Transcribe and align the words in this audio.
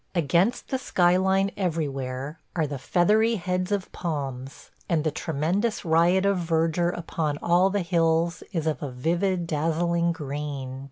Against 0.15 0.69
the 0.69 0.79
sky 0.79 1.15
line 1.15 1.51
everywhere 1.55 2.39
are 2.55 2.65
the 2.65 2.79
feathery 2.79 3.35
heads 3.35 3.71
of 3.71 3.91
palms, 3.91 4.71
and 4.89 5.03
the 5.03 5.11
tremendous 5.11 5.85
riot 5.85 6.25
of 6.25 6.39
verdure 6.39 6.89
upon 6.89 7.37
all 7.37 7.69
the 7.69 7.81
hills 7.83 8.41
is 8.51 8.65
of 8.65 8.81
a 8.81 8.89
vivid, 8.89 9.45
dazzling 9.45 10.11
green. 10.11 10.79